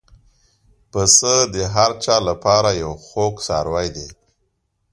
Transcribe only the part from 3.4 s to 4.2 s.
څاروی دی.